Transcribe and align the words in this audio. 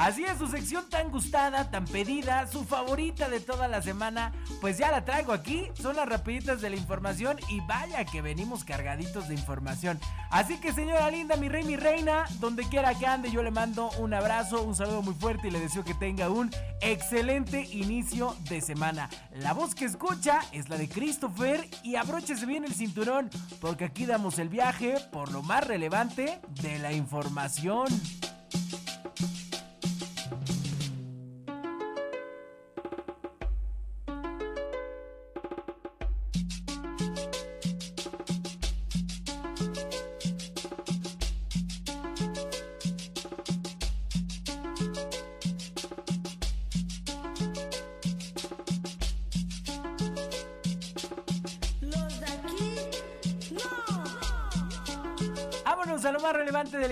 Así 0.00 0.24
es, 0.24 0.38
su 0.38 0.46
sección 0.46 0.88
tan 0.88 1.10
gustada, 1.10 1.70
tan 1.70 1.84
pedida, 1.84 2.46
su 2.46 2.64
favorita 2.64 3.28
de 3.28 3.38
toda 3.38 3.68
la 3.68 3.82
semana, 3.82 4.32
pues 4.62 4.78
ya 4.78 4.90
la 4.90 5.04
traigo 5.04 5.34
aquí. 5.34 5.68
Son 5.74 5.94
las 5.94 6.08
rapiditas 6.08 6.62
de 6.62 6.70
la 6.70 6.76
información 6.76 7.36
y 7.50 7.60
vaya 7.60 8.06
que 8.06 8.22
venimos 8.22 8.64
cargaditos 8.64 9.28
de 9.28 9.34
información. 9.34 10.00
Así 10.30 10.56
que 10.56 10.72
señora 10.72 11.10
linda, 11.10 11.36
mi 11.36 11.50
rey, 11.50 11.64
mi 11.64 11.76
reina, 11.76 12.24
donde 12.38 12.64
quiera 12.64 12.94
que 12.94 13.06
ande, 13.06 13.30
yo 13.30 13.42
le 13.42 13.50
mando 13.50 13.90
un 13.98 14.14
abrazo, 14.14 14.62
un 14.62 14.74
saludo 14.74 15.02
muy 15.02 15.12
fuerte 15.12 15.48
y 15.48 15.50
le 15.50 15.60
deseo 15.60 15.84
que 15.84 15.92
tenga 15.92 16.30
un 16.30 16.50
excelente 16.80 17.68
inicio 17.70 18.34
de 18.48 18.62
semana. 18.62 19.10
La 19.32 19.52
voz 19.52 19.74
que 19.74 19.84
escucha 19.84 20.40
es 20.52 20.70
la 20.70 20.78
de 20.78 20.88
Christopher 20.88 21.68
y 21.82 21.96
abróchese 21.96 22.46
bien 22.46 22.64
el 22.64 22.72
cinturón, 22.72 23.28
porque 23.60 23.84
aquí 23.84 24.06
damos 24.06 24.38
el 24.38 24.48
viaje 24.48 24.96
por 25.12 25.30
lo 25.30 25.42
más 25.42 25.66
relevante 25.66 26.40
de 26.62 26.78
la 26.78 26.90
información. 26.90 27.88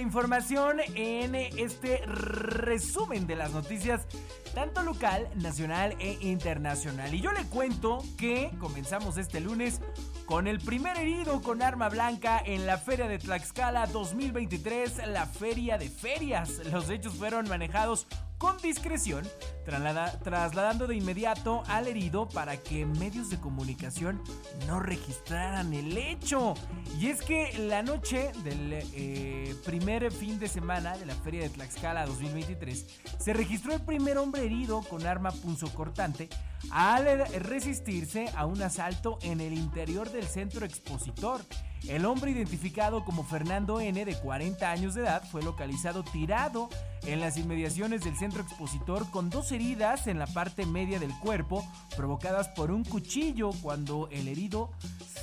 Información 0.09 0.79
en 0.95 1.35
este 1.35 1.99
resumen 2.07 3.27
de 3.27 3.37
las 3.37 3.53
noticias 3.53 4.07
tanto 4.55 4.83
local, 4.83 5.29
nacional 5.35 5.95
e 5.99 6.17
internacional. 6.23 7.13
Y 7.15 7.21
yo 7.21 7.31
le 7.33 7.45
cuento 7.45 8.03
que 8.17 8.51
comenzamos 8.59 9.19
este 9.19 9.39
lunes 9.41 9.83
con 10.25 10.47
el 10.47 10.61
primer 10.61 10.97
herido 10.97 11.43
con 11.43 11.61
arma 11.61 11.91
blanca 11.91 12.43
en 12.43 12.65
la 12.65 12.79
Feria 12.79 13.07
de 13.07 13.19
Tlaxcala 13.19 13.87
2023, 13.87 15.09
la 15.09 15.27
Feria 15.27 15.77
de 15.77 15.91
Ferias. 15.91 16.63
Los 16.73 16.89
hechos 16.89 17.13
fueron 17.13 17.47
manejados 17.47 18.07
con 18.39 18.57
discreción, 18.59 19.27
trasladando 19.65 20.87
de 20.87 20.97
inmediato 20.97 21.63
al 21.67 21.89
herido 21.89 22.29
para 22.29 22.57
que 22.57 22.87
medios 22.87 23.31
de 23.31 23.39
comunicación 23.39 24.23
no 24.67 24.81
registraran 24.81 25.75
el 25.75 25.97
hecho. 25.99 26.55
Y 26.99 27.09
es 27.09 27.21
que 27.21 27.53
la 27.59 27.83
noche 27.83 28.31
del 28.45 28.73
eh, 28.73 29.55
primer 29.65 30.11
fin 30.13 30.39
de 30.39 30.49
semana 30.49 30.97
de 30.97 31.07
la 31.07 31.15
Feria 31.17 31.43
de 31.43 31.51
Tlaxcala 31.51 32.07
2023 32.07 32.87
se 33.19 33.33
registró 33.33 33.75
el 33.75 33.81
primer 33.83 34.19
hombre 34.19 34.45
herido 34.45 34.83
con 34.83 35.07
arma 35.07 35.33
punzocortante 35.33 36.29
al 36.71 37.27
resistirse 37.41 38.31
a 38.35 38.47
un 38.47 38.63
asalto 38.63 39.19
en 39.23 39.41
el 39.41 39.53
interior 39.53 40.11
del 40.11 40.27
centro 40.27 40.65
expositor. 40.65 41.41
El 41.87 42.05
hombre 42.05 42.33
identificado 42.33 43.05
como 43.05 43.25
Fernando 43.25 43.81
N 43.81 44.05
de 44.05 44.15
40 44.19 44.71
años 44.71 44.95
de 44.95 45.03
edad 45.03 45.23
fue 45.31 45.43
localizado 45.43 46.03
tirado 46.03 46.69
en 47.07 47.21
las 47.21 47.37
inmediaciones 47.37 48.03
del 48.03 48.17
centro 48.17 48.43
expositor 48.43 49.09
con 49.11 49.31
dos 49.31 49.53
heridas 49.53 50.07
en 50.07 50.19
la 50.19 50.27
parte 50.27 50.67
media 50.67 50.99
del 50.99 51.17
cuerpo 51.21 51.65
provocadas 51.97 52.49
por 52.49 52.71
un 52.73 52.85
cuchillo 52.85 53.51
cuando 53.63 54.09
el 54.11 54.29
herido 54.29 54.71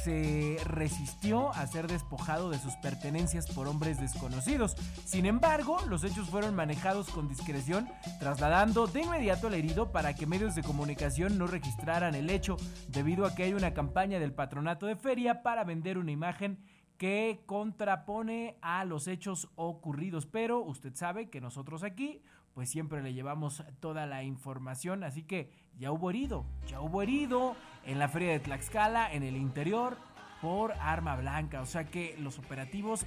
se 0.04 0.58
resistió 0.66 1.50
a 1.54 1.66
ser 1.66 1.88
despojado 1.88 2.52
de 2.52 2.60
sus 2.60 2.76
pertenencias 2.76 3.48
por 3.48 3.68
hombres 3.68 4.00
desconocidos. 4.00 4.76
Sin 5.04 5.26
embargo, 5.26 5.78
los 5.90 6.04
hechos 6.04 6.30
fueron 6.30 6.56
manejados 6.56 7.10
con 7.10 7.28
discreción, 7.28 7.90
trasladando 8.20 8.86
de 8.86 9.02
inmediato 9.02 9.48
al 9.48 9.56
herido 9.56 9.92
para 9.92 10.14
que 10.14 10.28
medios 10.28 10.54
de 10.54 10.62
comunicación 10.62 11.25
no 11.32 11.48
registraran 11.48 12.16
el 12.16 12.30
hecho, 12.30 12.58
debido 12.88 13.26
a 13.26 13.36
que 13.36 13.44
hay 13.44 13.54
una 13.54 13.74
campaña 13.74 14.20
del 14.20 14.34
patronato 14.34 14.86
de 14.86 14.96
feria 14.96 15.44
para 15.44 15.64
vender 15.64 15.98
una 15.98 16.12
imagen 16.12 16.60
que 16.98 17.42
contrapone 17.46 18.58
a 18.62 18.86
los 18.86 19.08
hechos 19.08 19.50
ocurridos. 19.56 20.26
Pero 20.26 20.62
usted 20.62 20.96
sabe 20.96 21.30
que 21.30 21.42
nosotros 21.42 21.84
aquí, 21.84 22.22
pues 22.54 22.70
siempre 22.70 23.02
le 23.02 23.14
llevamos 23.14 23.64
toda 23.80 24.06
la 24.06 24.24
información. 24.24 25.04
Así 25.04 25.24
que 25.24 25.52
ya 25.78 25.92
hubo 25.92 26.10
herido, 26.10 26.46
ya 26.68 26.80
hubo 26.80 27.02
herido 27.02 27.56
en 27.86 28.00
la 28.00 28.08
feria 28.08 28.32
de 28.32 28.40
Tlaxcala, 28.40 29.14
en 29.14 29.24
el 29.24 29.36
interior, 29.36 29.98
por 30.42 30.72
arma 30.74 31.16
blanca. 31.16 31.62
O 31.62 31.66
sea 31.66 31.86
que 31.86 32.16
los 32.20 32.40
operativos 32.40 33.06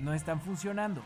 no 0.00 0.14
están 0.14 0.40
funcionando. 0.40 1.02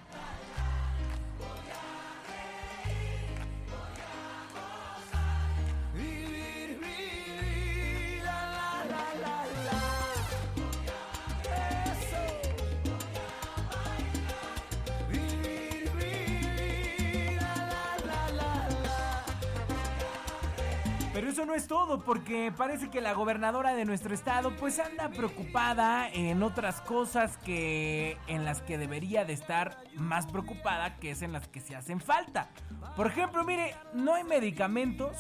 Pero 21.21 21.33
eso 21.33 21.45
no 21.45 21.55
es 21.55 21.67
todo, 21.67 22.01
porque 22.03 22.51
parece 22.51 22.89
que 22.89 23.03
la 23.03 23.13
gobernadora 23.13 23.75
de 23.75 23.85
nuestro 23.85 24.15
estado 24.15 24.57
pues 24.57 24.79
anda 24.79 25.11
preocupada 25.11 26.09
en 26.09 26.43
otras 26.43 26.81
cosas 26.81 27.37
que 27.37 28.17
en 28.27 28.47
las 28.47 28.63
que 28.63 28.79
debería 28.79 29.27
de 29.27 29.35
estar 29.35 29.77
más 29.97 30.27
preocupada, 30.27 30.97
que 30.97 31.11
es 31.11 31.21
en 31.21 31.33
las 31.33 31.47
que 31.47 31.61
se 31.61 31.77
hacen 31.77 32.01
falta. 32.01 32.49
Por 32.97 33.07
ejemplo, 33.07 33.45
mire, 33.45 33.75
no 33.93 34.15
hay 34.15 34.25
medicamentos 34.25 35.15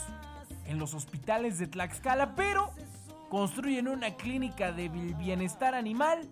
en 0.64 0.78
los 0.78 0.94
hospitales 0.94 1.58
de 1.58 1.66
Tlaxcala, 1.66 2.34
pero 2.34 2.70
construyen 3.28 3.86
una 3.86 4.14
clínica 4.16 4.72
de 4.72 4.88
bienestar 4.88 5.74
animal. 5.74 6.30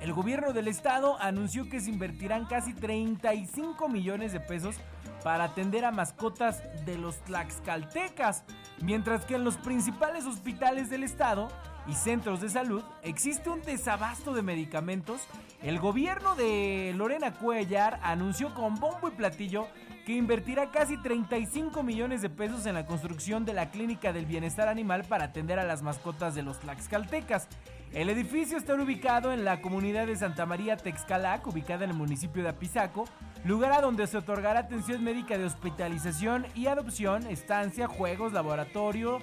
El 0.00 0.14
gobierno 0.14 0.54
del 0.54 0.68
estado 0.68 1.20
anunció 1.20 1.68
que 1.68 1.80
se 1.80 1.90
invertirán 1.90 2.46
casi 2.46 2.72
35 2.72 3.90
millones 3.90 4.32
de 4.32 4.40
pesos 4.40 4.76
para 5.22 5.44
atender 5.44 5.84
a 5.84 5.90
mascotas 5.90 6.62
de 6.84 6.98
los 6.98 7.16
tlaxcaltecas, 7.24 8.44
mientras 8.80 9.24
que 9.24 9.36
en 9.36 9.44
los 9.44 9.56
principales 9.56 10.26
hospitales 10.26 10.90
del 10.90 11.04
estado 11.04 11.48
y 11.86 11.94
centros 11.94 12.40
de 12.40 12.48
salud 12.48 12.82
existe 13.02 13.50
un 13.50 13.62
desabasto 13.62 14.34
de 14.34 14.42
medicamentos, 14.42 15.22
el 15.62 15.78
gobierno 15.78 16.34
de 16.34 16.92
Lorena 16.96 17.32
Cuellar 17.34 17.98
anunció 18.02 18.54
con 18.54 18.76
bombo 18.76 19.08
y 19.08 19.12
platillo 19.12 19.66
que 20.04 20.12
invertirá 20.12 20.70
casi 20.70 20.96
35 20.96 21.82
millones 21.82 22.22
de 22.22 22.30
pesos 22.30 22.66
en 22.66 22.74
la 22.74 22.86
construcción 22.86 23.44
de 23.44 23.54
la 23.54 23.70
Clínica 23.70 24.12
del 24.12 24.26
Bienestar 24.26 24.68
Animal 24.68 25.04
para 25.04 25.26
atender 25.26 25.60
a 25.60 25.64
las 25.64 25.82
mascotas 25.82 26.34
de 26.34 26.42
los 26.42 26.58
tlaxcaltecas. 26.58 27.46
El 27.92 28.08
edificio 28.08 28.56
está 28.56 28.74
ubicado 28.74 29.32
en 29.32 29.44
la 29.44 29.60
comunidad 29.60 30.06
de 30.06 30.16
Santa 30.16 30.46
María 30.46 30.76
Texcalac, 30.76 31.46
ubicada 31.46 31.84
en 31.84 31.90
el 31.90 31.96
municipio 31.96 32.42
de 32.42 32.48
Apizaco, 32.48 33.04
lugar 33.44 33.72
a 33.72 33.80
donde 33.80 34.06
se 34.06 34.18
otorgará 34.18 34.60
atención 34.60 35.02
médica 35.02 35.36
de 35.36 35.44
hospitalización 35.44 36.46
y 36.54 36.66
adopción, 36.66 37.26
estancia, 37.26 37.88
juegos, 37.88 38.32
laboratorio, 38.32 39.18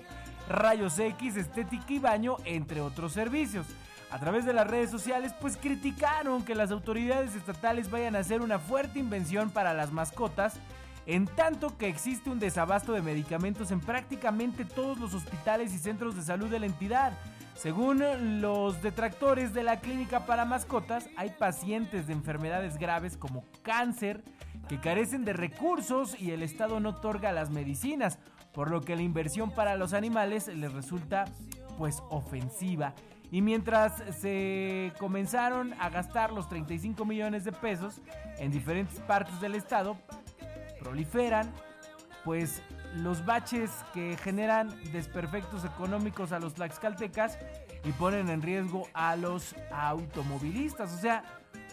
rayos 0.50 1.00
X, 1.00 1.38
estética 1.38 1.94
y 1.94 2.00
baño, 2.00 2.38
entre 2.46 2.82
otros 2.82 3.14
servicios. 3.14 3.66
A 4.12 4.20
través 4.20 4.44
de 4.44 4.54
las 4.54 4.68
redes 4.68 4.90
sociales, 4.90 5.34
pues 5.40 5.56
criticaron 5.56 6.44
que 6.44 6.56
las 6.56 6.72
autoridades 6.72 7.36
estatales 7.36 7.92
vayan 7.92 8.16
a 8.16 8.20
hacer 8.20 8.42
una 8.42 8.58
fuerte 8.58 9.00
invención 9.00 9.52
para 9.52 9.74
las 9.74 9.92
mascotas, 9.92 10.56
en 11.06 11.26
tanto 11.26 11.78
que 11.78 11.88
existe 11.88 12.30
un 12.30 12.40
desabasto 12.40 12.92
de 12.94 13.02
medicamentos 13.02 13.72
en 13.72 13.80
prácticamente 13.80 14.66
todos 14.66 15.00
los 15.00 15.14
hospitales 15.14 15.74
y 15.74 15.78
centros 15.78 16.16
de 16.16 16.24
salud 16.24 16.50
de 16.50 16.60
la 16.60 16.66
entidad. 16.66 17.14
Según 17.60 18.02
los 18.40 18.82
detractores 18.82 19.54
de 19.54 19.64
la 19.64 19.82
clínica 19.82 20.26
para 20.26 20.46
mascotas, 20.46 21.10
hay 21.18 21.32
pacientes 21.32 22.08
de 22.08 22.14
enfermedades 22.14 22.78
graves 22.78 23.18
como 23.18 23.44
cáncer 23.64 24.24
que 24.70 24.80
carecen 24.80 25.26
de 25.26 25.34
recursos 25.34 26.16
y 26.18 26.32
el 26.32 26.42
Estado 26.42 26.80
no 26.80 26.92
otorga 26.92 27.34
las 27.34 27.50
medicinas, 27.50 28.18
por 28.54 28.72
lo 28.72 28.80
que 28.80 28.96
la 28.96 29.02
inversión 29.02 29.52
para 29.52 29.76
los 29.76 29.92
animales 29.92 30.48
les 30.48 30.72
resulta 30.72 31.26
pues 31.78 32.02
ofensiva. 32.10 32.94
Y 33.30 33.42
mientras 33.42 34.04
se 34.22 34.94
comenzaron 34.98 35.74
a 35.82 35.90
gastar 35.90 36.32
los 36.32 36.48
35 36.48 37.04
millones 37.04 37.44
de 37.44 37.52
pesos 37.52 38.00
en 38.38 38.52
diferentes 38.52 39.02
partes 39.02 39.42
del 39.42 39.56
estado, 39.56 39.98
proliferan 40.80 41.52
pues 42.24 42.62
los 42.96 43.26
baches 43.26 43.72
que 43.94 44.18
generan 44.18 44.70
desperfectos 44.92 45.64
económicos 45.66 46.32
a 46.32 46.40
los 46.40 46.56
tlaxcaltecas 46.56 47.38
y 47.84 47.92
ponen 47.92 48.30
en 48.30 48.42
riesgo 48.42 48.88
a 48.94 49.16
los 49.16 49.56
automovilistas. 49.72 50.94
O 50.94 50.98
sea, 50.98 51.24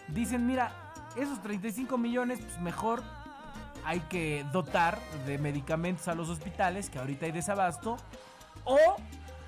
dicen, 0.09 0.45
mira, 0.45 0.71
esos 1.15 1.41
35 1.41 1.97
millones, 1.97 2.39
pues 2.39 2.59
mejor 2.61 3.03
hay 3.83 4.01
que 4.01 4.45
dotar 4.51 4.99
de 5.25 5.37
medicamentos 5.37 6.07
a 6.07 6.15
los 6.15 6.29
hospitales, 6.29 6.89
que 6.89 6.99
ahorita 6.99 7.25
hay 7.25 7.31
desabasto, 7.31 7.97
o 8.63 8.77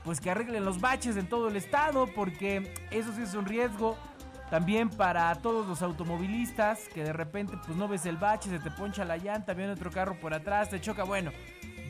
pues 0.03 0.21
que 0.21 0.31
arreglen 0.31 0.65
los 0.65 0.79
baches 0.79 1.17
en 1.17 1.27
todo 1.27 1.49
el 1.49 1.55
estado, 1.55 2.07
porque 2.15 2.73
eso 2.89 3.13
sí 3.13 3.21
es 3.21 3.33
un 3.33 3.45
riesgo. 3.45 3.97
También 4.49 4.89
para 4.89 5.33
todos 5.35 5.67
los 5.67 5.81
automovilistas 5.81 6.87
que 6.93 7.03
de 7.03 7.13
repente 7.13 7.55
pues 7.65 7.77
no 7.77 7.87
ves 7.87 8.05
el 8.05 8.17
bache, 8.17 8.49
se 8.49 8.59
te 8.59 8.71
poncha 8.71 9.05
la 9.05 9.17
llanta, 9.17 9.53
viene 9.53 9.73
otro 9.73 9.91
carro 9.91 10.15
por 10.19 10.33
atrás, 10.33 10.69
te 10.69 10.81
choca. 10.81 11.03
Bueno, 11.03 11.31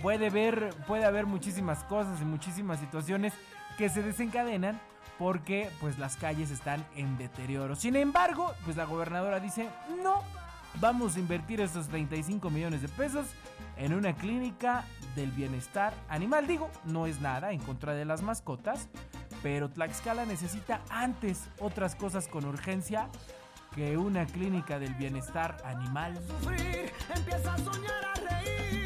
puede, 0.02 0.30
ver, 0.30 0.74
puede 0.86 1.06
haber 1.06 1.26
muchísimas 1.26 1.84
cosas 1.86 2.22
y 2.22 2.26
muchísimas 2.26 2.80
situaciones 2.80 3.34
que 3.78 3.88
se 3.90 4.04
desencadenan 4.04 4.80
porque 5.18 5.70
pues 5.80 6.00
las 6.00 6.18
calles 6.18 6.52
están 6.52 6.86
en 6.96 7.18
deterioro. 7.18 7.76
Sin 7.76 7.96
embargo, 7.96 8.54
pues 8.66 8.76
la 8.78 8.86
gobernadora 8.86 9.40
dice, 9.40 9.70
no, 10.04 10.24
vamos 10.80 11.16
a 11.16 11.20
invertir 11.20 11.62
esos 11.62 11.88
35 11.88 12.50
millones 12.50 12.82
de 12.82 12.90
pesos 12.90 13.28
en 13.78 13.94
una 13.94 14.14
clínica 14.14 14.86
del 15.16 15.32
bienestar 15.32 15.94
animal. 16.08 16.48
Digo, 16.48 16.70
no 16.86 17.06
es 17.06 17.22
nada 17.22 17.52
en 17.52 17.60
contra 17.60 17.94
de 17.94 18.06
las 18.06 18.22
mascotas, 18.22 18.90
pero 19.42 19.70
Tlaxcala 19.70 20.26
necesita 20.26 20.82
antes 20.90 21.50
otras 21.60 21.96
cosas 21.96 22.28
con 22.28 22.46
urgencia 22.46 23.10
que 23.76 23.98
una 23.98 24.26
clínica 24.26 24.80
del 24.80 24.94
bienestar 24.96 25.58
animal. 25.64 26.20
Sufrir, 26.28 26.92
empieza 27.16 27.54
a 27.54 27.58
soñar 27.58 28.06
a 28.06 28.14
reír. 28.30 28.79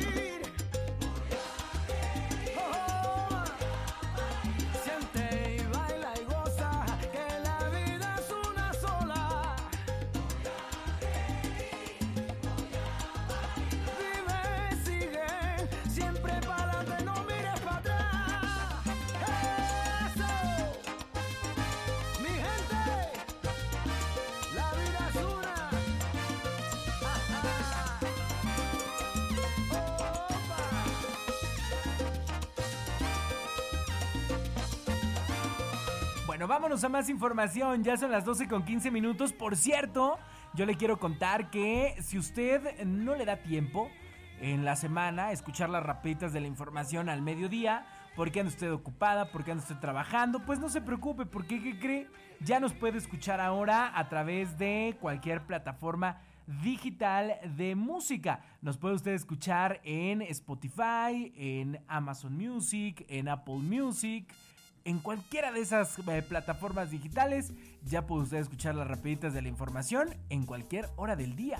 Vámonos 36.47 36.83
a 36.83 36.89
más 36.89 37.09
información. 37.09 37.83
Ya 37.83 37.97
son 37.97 38.11
las 38.11 38.25
12 38.25 38.47
con 38.47 38.65
15 38.65 38.91
minutos. 38.91 39.33
Por 39.33 39.55
cierto, 39.55 40.17
yo 40.53 40.65
le 40.65 40.75
quiero 40.75 40.99
contar 40.99 41.49
que 41.49 41.95
si 42.01 42.17
usted 42.17 42.83
no 42.85 43.15
le 43.15 43.25
da 43.25 43.37
tiempo 43.37 43.89
en 44.41 44.65
la 44.65 44.75
semana 44.75 45.31
escuchar 45.31 45.69
las 45.69 45.83
rapiditas 45.83 46.33
de 46.33 46.41
la 46.41 46.47
información 46.47 47.07
al 47.09 47.21
mediodía, 47.21 47.85
porque 48.15 48.41
anda 48.41 48.51
usted 48.51 48.71
ocupada, 48.71 49.31
porque 49.31 49.51
anda 49.51 49.63
usted 49.63 49.79
trabajando, 49.79 50.39
pues 50.45 50.59
no 50.59 50.69
se 50.69 50.81
preocupe, 50.81 51.25
porque 51.25 51.61
¿qué 51.61 51.79
cree? 51.79 52.07
Ya 52.41 52.59
nos 52.59 52.73
puede 52.73 52.97
escuchar 52.97 53.39
ahora 53.39 53.91
a 53.97 54.09
través 54.09 54.57
de 54.57 54.97
cualquier 54.99 55.45
plataforma 55.45 56.21
digital 56.61 57.39
de 57.55 57.75
música. 57.75 58.41
Nos 58.61 58.77
puede 58.77 58.95
usted 58.95 59.13
escuchar 59.13 59.79
en 59.83 60.21
Spotify, 60.23 61.31
en 61.37 61.79
Amazon 61.87 62.35
Music, 62.35 63.05
en 63.07 63.29
Apple 63.29 63.59
Music 63.59 64.25
en 64.85 64.99
cualquiera 64.99 65.51
de 65.51 65.61
esas 65.61 65.97
eh, 65.99 66.21
plataformas 66.21 66.91
digitales. 66.91 67.51
Ya 67.83 68.05
puede 68.05 68.23
usted 68.23 68.37
escuchar 68.37 68.75
las 68.75 68.87
rapiditas 68.87 69.33
de 69.33 69.41
la 69.41 69.47
información 69.47 70.15
en 70.29 70.45
cualquier 70.45 70.89
hora 70.95 71.15
del 71.15 71.35
día. 71.35 71.59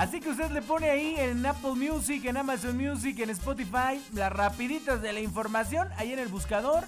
Así 0.00 0.18
que 0.18 0.30
usted 0.30 0.50
le 0.50 0.62
pone 0.62 0.88
ahí 0.88 1.14
en 1.18 1.44
Apple 1.44 1.74
Music, 1.74 2.24
en 2.24 2.38
Amazon 2.38 2.74
Music, 2.74 3.18
en 3.18 3.28
Spotify, 3.28 4.00
las 4.14 4.32
rapiditas 4.32 5.02
de 5.02 5.12
la 5.12 5.20
información, 5.20 5.88
ahí 5.98 6.14
en 6.14 6.18
el 6.18 6.28
buscador. 6.28 6.84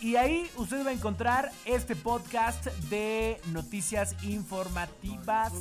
Y 0.00 0.16
ahí 0.16 0.48
usted 0.56 0.84
va 0.84 0.90
a 0.90 0.92
encontrar 0.92 1.50
este 1.64 1.96
podcast 1.96 2.66
de 2.90 3.40
noticias 3.52 4.14
informativas 4.24 5.52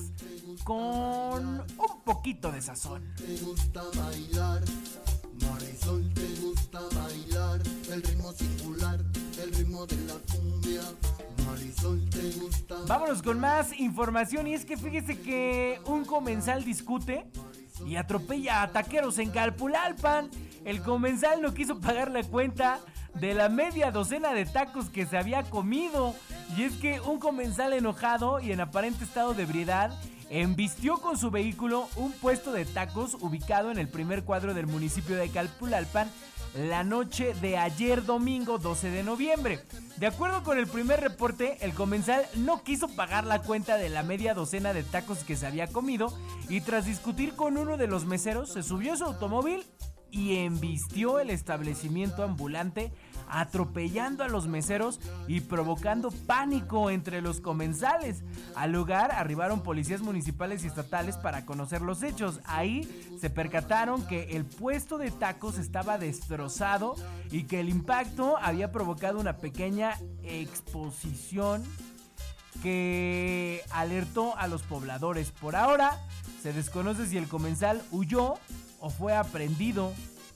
con 0.63 1.59
un 1.59 2.01
poquito 2.03 2.51
de 2.51 2.61
sazón. 2.61 3.13
Te 3.15 3.37
gusta 3.37 3.81
bailar, 3.95 4.61
Marisol, 5.41 6.13
te 6.13 6.27
gusta 6.41 6.79
bailar, 6.95 7.61
el 7.91 8.03
ritmo 8.03 8.33
singular, 8.33 8.99
el 9.41 9.53
ritmo 9.53 9.85
de 9.85 9.97
la 10.05 10.15
cumbia. 10.31 10.81
Marisol, 11.45 12.09
te 12.09 12.31
gusta 12.31 12.75
Vámonos 12.87 13.21
con 13.21 13.39
más 13.39 13.79
información 13.79 14.47
y 14.47 14.53
es 14.53 14.65
que 14.65 14.77
fíjese 14.77 15.19
que 15.19 15.79
un 15.85 16.03
comensal 16.03 16.63
discute 16.63 17.25
y 17.85 17.95
atropella 17.95 18.63
a 18.63 18.71
taqueros 18.71 19.17
en 19.17 19.31
Calpulalpan. 19.31 20.29
El 20.65 20.81
comensal 20.81 21.41
no 21.41 21.53
quiso 21.53 21.79
pagar 21.79 22.11
la 22.11 22.23
cuenta 22.23 22.79
de 23.15 23.33
la 23.33 23.49
media 23.49 23.91
docena 23.91 24.33
de 24.33 24.45
tacos 24.45 24.89
que 24.89 25.05
se 25.05 25.17
había 25.17 25.43
comido. 25.43 26.13
Y 26.55 26.63
es 26.63 26.73
que 26.73 26.99
un 26.99 27.19
comensal 27.19 27.73
enojado 27.73 28.39
y 28.39 28.51
en 28.51 28.61
aparente 28.61 29.03
estado 29.03 29.33
de 29.33 29.43
ebriedad 29.43 29.91
embistió 30.29 30.97
con 30.97 31.17
su 31.17 31.31
vehículo 31.31 31.87
un 31.95 32.11
puesto 32.11 32.51
de 32.51 32.65
tacos 32.65 33.15
ubicado 33.21 33.71
en 33.71 33.77
el 33.77 33.87
primer 33.87 34.23
cuadro 34.23 34.53
del 34.53 34.67
municipio 34.67 35.15
de 35.15 35.29
Calpulalpan 35.29 36.09
la 36.55 36.83
noche 36.83 37.33
de 37.41 37.57
ayer 37.57 38.05
domingo 38.05 38.57
12 38.57 38.89
de 38.89 39.03
noviembre. 39.03 39.59
De 39.97 40.07
acuerdo 40.07 40.43
con 40.43 40.57
el 40.57 40.67
primer 40.67 41.01
reporte, 41.01 41.57
el 41.61 41.73
comensal 41.73 42.25
no 42.35 42.63
quiso 42.63 42.87
pagar 42.87 43.25
la 43.25 43.41
cuenta 43.41 43.77
de 43.77 43.89
la 43.89 44.03
media 44.03 44.33
docena 44.33 44.73
de 44.73 44.83
tacos 44.83 45.25
que 45.25 45.35
se 45.35 45.45
había 45.45 45.67
comido 45.67 46.13
y 46.47 46.61
tras 46.61 46.85
discutir 46.85 47.35
con 47.35 47.57
uno 47.57 47.75
de 47.75 47.87
los 47.87 48.05
meseros 48.05 48.53
se 48.53 48.63
subió 48.63 48.93
a 48.93 48.97
su 48.97 49.03
automóvil 49.03 49.65
y 50.15 50.37
embistió 50.37 51.19
el 51.19 51.29
establecimiento 51.29 52.23
ambulante 52.23 52.93
atropellando 53.27 54.23
a 54.23 54.29
los 54.29 54.47
meseros 54.47 55.01
y 55.27 55.41
provocando 55.41 56.09
pánico 56.09 56.89
entre 56.89 57.21
los 57.21 57.41
comensales. 57.41 58.23
Al 58.55 58.71
lugar 58.71 59.11
arribaron 59.11 59.61
policías 59.61 60.01
municipales 60.01 60.63
y 60.63 60.67
estatales 60.67 61.17
para 61.17 61.45
conocer 61.45 61.81
los 61.81 62.01
hechos. 62.01 62.39
Ahí 62.45 62.87
se 63.19 63.29
percataron 63.29 64.07
que 64.07 64.37
el 64.37 64.45
puesto 64.45 64.97
de 64.97 65.11
tacos 65.11 65.57
estaba 65.57 65.97
destrozado 65.97 66.95
y 67.29 67.43
que 67.43 67.59
el 67.59 67.67
impacto 67.67 68.37
había 68.37 68.71
provocado 68.71 69.19
una 69.19 69.35
pequeña 69.35 69.99
exposición 70.23 71.61
que 72.63 73.63
alertó 73.69 74.37
a 74.37 74.47
los 74.47 74.61
pobladores. 74.61 75.31
Por 75.31 75.57
ahora 75.57 75.99
se 76.41 76.53
desconoce 76.53 77.05
si 77.05 77.17
el 77.17 77.27
comensal 77.27 77.83
huyó 77.91 78.35
o 78.85 78.89
fue 78.91 79.15
aprendido 79.15 79.91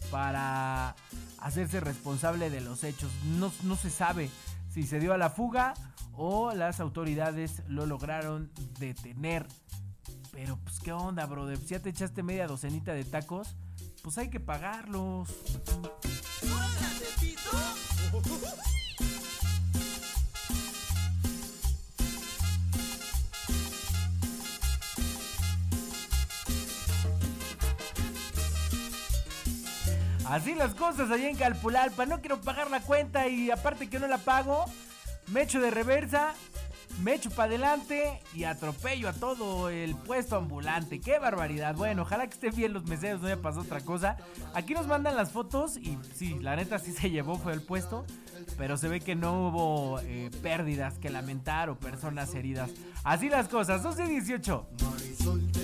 para 0.09 0.95
hacerse 1.37 1.79
responsable 1.79 2.49
de 2.49 2.61
los 2.61 2.83
hechos. 2.83 3.11
No, 3.37 3.51
no 3.61 3.75
se 3.75 3.91
sabe 3.91 4.31
si 4.73 4.87
se 4.87 4.99
dio 4.99 5.13
a 5.13 5.19
la 5.19 5.29
fuga 5.29 5.75
o 6.13 6.51
las 6.53 6.79
autoridades 6.79 7.61
lo 7.67 7.85
lograron 7.85 8.51
detener. 8.79 9.45
Pero 10.31 10.57
pues 10.63 10.79
qué 10.79 10.91
onda, 10.91 11.27
brother. 11.27 11.59
Si 11.59 11.67
ya 11.67 11.79
te 11.79 11.89
echaste 11.89 12.23
media 12.23 12.47
docenita 12.47 12.93
de 12.93 13.03
tacos, 13.03 13.55
pues 14.01 14.17
hay 14.17 14.31
que 14.31 14.39
pagarlos. 14.39 15.29
Así 30.29 30.53
las 30.53 30.75
cosas 30.75 31.09
allá 31.09 31.27
en 31.27 31.36
Calpulalpa. 31.36 32.05
No 32.05 32.19
quiero 32.19 32.39
pagar 32.39 32.69
la 32.69 32.81
cuenta 32.81 33.27
y 33.27 33.50
aparte 33.50 33.89
que 33.89 33.98
no 33.98 34.07
la 34.07 34.19
pago, 34.19 34.65
me 35.27 35.41
echo 35.41 35.59
de 35.59 35.71
reversa, 35.71 36.36
me 37.03 37.15
echo 37.15 37.29
para 37.29 37.49
adelante 37.49 38.21
y 38.33 38.43
atropello 38.43 39.09
a 39.09 39.13
todo 39.13 39.69
el 39.69 39.95
puesto 39.95 40.35
ambulante. 40.35 40.99
¡Qué 40.99 41.19
barbaridad! 41.19 41.75
Bueno, 41.75 42.01
ojalá 42.01 42.27
que 42.27 42.33
estén 42.33 42.55
bien 42.55 42.73
los 42.73 42.85
meseros, 42.85 43.21
no 43.21 43.27
haya 43.27 43.41
pasado 43.41 43.63
otra 43.63 43.81
cosa. 43.81 44.17
Aquí 44.53 44.73
nos 44.73 44.87
mandan 44.87 45.15
las 45.15 45.31
fotos 45.31 45.77
y 45.77 45.97
sí, 46.13 46.37
la 46.39 46.55
neta 46.55 46.79
sí 46.79 46.91
se 46.91 47.09
llevó, 47.09 47.37
fue 47.37 47.53
el 47.53 47.61
puesto. 47.61 48.05
Pero 48.57 48.77
se 48.77 48.87
ve 48.87 48.99
que 48.99 49.15
no 49.15 49.49
hubo 49.49 49.99
eh, 50.01 50.31
pérdidas 50.41 50.97
que 50.97 51.09
lamentar 51.09 51.69
o 51.69 51.77
personas 51.77 52.33
heridas. 52.33 52.71
Así 53.03 53.29
las 53.29 53.47
cosas, 53.47 53.83
12 53.83 54.07
18. 54.07 54.67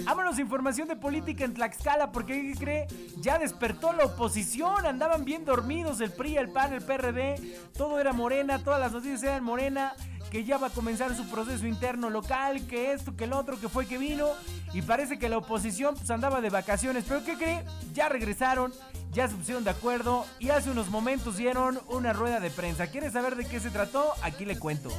Vámonos, 0.06 0.38
información 0.40 0.88
de 0.88 0.96
política 0.96 1.46
en 1.46 1.54
Tlaxcala, 1.54 2.12
porque 2.12 2.54
¿qué 2.54 2.60
cree? 2.60 2.88
Ya 3.20 3.40
despertó 3.40 3.94
la 3.94 4.06
oposición, 4.06 4.86
andaban 4.86 5.26
bien 5.26 5.46
dormidos 5.46 6.00
el 6.02 6.12
PRI, 6.12 6.38
el 6.38 6.50
PAN, 6.50 6.74
el 6.74 6.84
PRD, 6.84 7.36
todo 7.76 8.00
era 8.00 8.14
morena, 8.14 8.60
todas 8.60 8.80
las 8.80 8.92
noticias 8.92 9.24
eran 9.24 9.44
morena, 9.44 9.94
que 10.36 10.44
ya 10.44 10.58
va 10.58 10.68
a 10.68 10.70
comenzar 10.70 11.16
su 11.16 11.26
proceso 11.30 11.66
interno 11.66 12.10
local, 12.10 12.68
que 12.68 12.92
esto, 12.92 13.16
que 13.16 13.24
el 13.24 13.32
otro, 13.32 13.58
que 13.58 13.70
fue 13.70 13.86
que 13.86 13.98
vino, 13.98 14.32
y 14.74 14.82
parece 14.82 15.18
que 15.18 15.30
la 15.30 15.38
oposición 15.38 15.96
pues 15.96 16.12
andaba 16.12 16.42
de 16.42 16.50
vacaciones, 16.50 17.06
pero 17.08 17.24
¿qué 17.24 17.38
cree? 17.38 17.64
Ya 17.94 18.10
regresaron, 18.10 18.74
ya 19.14 19.30
se 19.30 19.36
pusieron 19.36 19.64
de 19.64 19.70
acuerdo 19.70 20.26
y 20.40 20.50
hace 20.50 20.70
unos 20.70 20.90
momentos 20.90 21.38
dieron 21.38 21.80
una 21.88 22.12
rueda 22.12 22.42
de 22.42 22.50
prensa. 22.50 22.88
¿Quieres 22.88 23.14
saber 23.14 23.38
de 23.38 23.46
qué 23.46 23.62
se 23.62 23.70
trató? 23.70 24.12
Aquí 24.24 24.44
le 24.44 24.60
cuento. 24.60 24.90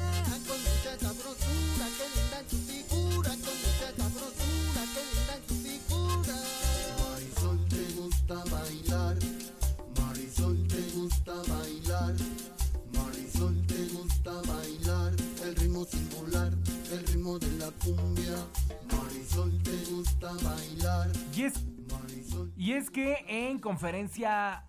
Y 22.56 22.72
es, 22.72 22.90
que 22.90 23.24
en 23.28 23.58
conferencia 23.58 24.64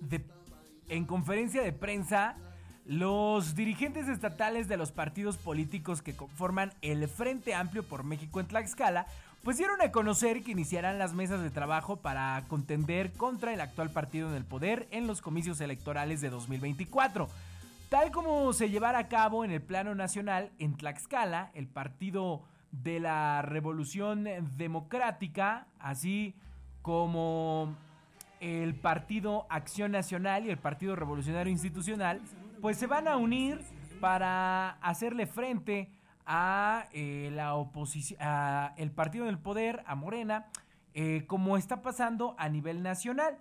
de, 0.00 0.22
en 0.88 1.04
conferencia 1.06 1.62
de 1.62 1.72
prensa, 1.72 2.36
los 2.84 3.54
dirigentes 3.54 4.08
estatales 4.08 4.68
de 4.68 4.76
los 4.76 4.92
partidos 4.92 5.38
políticos 5.38 6.02
que 6.02 6.14
conforman 6.14 6.74
el 6.82 7.08
Frente 7.08 7.54
Amplio 7.54 7.82
por 7.82 8.04
México 8.04 8.40
en 8.40 8.46
Tlaxcala, 8.46 9.06
pues 9.42 9.56
dieron 9.56 9.80
a 9.80 9.92
conocer 9.92 10.42
que 10.42 10.50
iniciarán 10.50 10.98
las 10.98 11.14
mesas 11.14 11.40
de 11.40 11.50
trabajo 11.50 11.96
para 11.96 12.44
contender 12.48 13.12
contra 13.12 13.54
el 13.54 13.60
actual 13.60 13.90
partido 13.90 14.28
en 14.28 14.34
el 14.34 14.44
poder 14.44 14.88
en 14.90 15.06
los 15.06 15.22
comicios 15.22 15.60
electorales 15.60 16.20
de 16.20 16.30
2024. 16.30 17.28
Tal 17.88 18.10
como 18.10 18.52
se 18.52 18.68
llevará 18.68 18.98
a 18.98 19.08
cabo 19.08 19.44
en 19.44 19.52
el 19.52 19.62
plano 19.62 19.94
nacional, 19.94 20.50
en 20.58 20.76
Tlaxcala, 20.76 21.52
el 21.54 21.68
partido 21.68 22.42
de 22.72 22.98
la 22.98 23.42
Revolución 23.42 24.26
Democrática, 24.56 25.68
así 25.78 26.34
como 26.82 27.76
el 28.40 28.74
Partido 28.74 29.46
Acción 29.50 29.92
Nacional 29.92 30.46
y 30.46 30.50
el 30.50 30.58
Partido 30.58 30.96
Revolucionario 30.96 31.52
Institucional, 31.52 32.20
pues 32.60 32.76
se 32.76 32.88
van 32.88 33.06
a 33.06 33.16
unir 33.16 33.60
para 34.00 34.70
hacerle 34.82 35.26
frente 35.28 35.88
a 36.26 36.88
eh, 36.92 37.30
la 37.32 37.54
oposición, 37.54 38.18
a 38.20 38.74
el 38.76 38.90
partido 38.90 39.26
del 39.26 39.38
poder, 39.38 39.84
a 39.86 39.94
Morena, 39.94 40.46
eh, 40.92 41.24
como 41.28 41.56
está 41.56 41.82
pasando 41.82 42.34
a 42.36 42.48
nivel 42.48 42.82
nacional. 42.82 43.38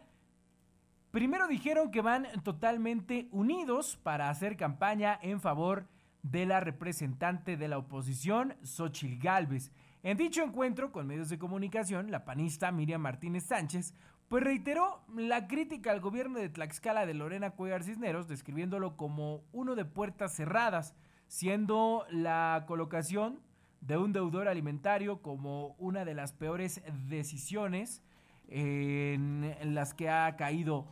Primero 1.15 1.47
dijeron 1.47 1.91
que 1.91 2.01
van 2.01 2.27
totalmente 2.43 3.29
unidos 3.31 3.97
para 4.03 4.29
hacer 4.29 4.57
campaña 4.57 5.17
en 5.21 5.39
favor 5.39 5.87
de 6.23 6.45
la 6.45 6.59
representante 6.59 7.55
de 7.55 7.69
la 7.69 7.77
oposición, 7.77 8.53
Xochil 8.63 9.17
Gálvez. 9.17 9.71
En 10.03 10.17
dicho 10.17 10.43
encuentro 10.43 10.91
con 10.91 11.07
medios 11.07 11.29
de 11.29 11.39
comunicación, 11.39 12.11
la 12.11 12.25
panista 12.25 12.69
Miriam 12.73 12.99
Martínez 12.99 13.45
Sánchez 13.45 13.93
pues 14.27 14.43
reiteró 14.43 15.05
la 15.15 15.47
crítica 15.47 15.91
al 15.91 16.01
gobierno 16.01 16.37
de 16.37 16.49
Tlaxcala 16.49 17.05
de 17.05 17.13
Lorena 17.13 17.51
Cuellar 17.51 17.83
Cisneros, 17.83 18.27
describiéndolo 18.27 18.97
como 18.97 19.45
uno 19.53 19.75
de 19.75 19.85
puertas 19.85 20.35
cerradas, 20.35 20.95
siendo 21.27 22.05
la 22.09 22.65
colocación 22.67 23.39
de 23.79 23.95
un 23.95 24.11
deudor 24.11 24.49
alimentario 24.49 25.21
como 25.21 25.77
una 25.77 26.03
de 26.03 26.13
las 26.13 26.33
peores 26.33 26.81
decisiones 27.07 28.03
en 28.49 29.55
las 29.73 29.93
que 29.93 30.09
ha 30.09 30.35
caído 30.35 30.85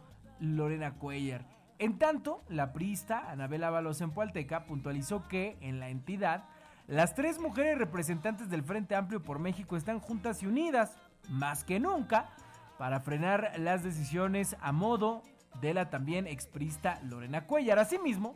Lorena 0.43 0.93
Cuellar. 0.95 1.45
En 1.79 1.97
tanto, 1.97 2.43
la 2.49 2.73
priista 2.73 3.31
Anabel 3.31 3.63
Ábalos 3.63 4.01
en 4.01 4.11
Pualteca 4.11 4.65
puntualizó 4.65 5.27
que 5.27 5.57
en 5.61 5.79
la 5.79 5.89
entidad 5.89 6.43
las 6.87 7.15
tres 7.15 7.39
mujeres 7.39 7.77
representantes 7.77 8.49
del 8.49 8.63
Frente 8.63 8.95
Amplio 8.95 9.23
por 9.23 9.39
México 9.39 9.77
están 9.77 9.99
juntas 9.99 10.43
y 10.43 10.47
unidas, 10.47 10.97
más 11.29 11.63
que 11.63 11.79
nunca, 11.79 12.29
para 12.77 12.99
frenar 12.99 13.53
las 13.57 13.83
decisiones 13.83 14.57
a 14.59 14.73
modo 14.73 15.23
de 15.61 15.73
la 15.73 15.89
también 15.89 16.27
exprista 16.27 16.99
Lorena 17.03 17.47
Cuellar. 17.47 17.79
Asimismo, 17.79 18.35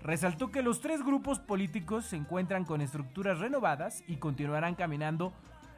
resaltó 0.00 0.52
que 0.52 0.62
los 0.62 0.80
tres 0.80 1.02
grupos 1.02 1.40
políticos 1.40 2.04
se 2.04 2.16
encuentran 2.16 2.64
con 2.64 2.80
estructuras 2.80 3.40
renovadas 3.40 4.04
y 4.06 4.16
continuarán 4.16 4.76
caminando 4.76 5.32